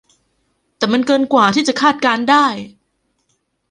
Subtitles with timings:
[0.77, 2.45] แต่มันเกินกว่าที่จะคาดการณ์ได้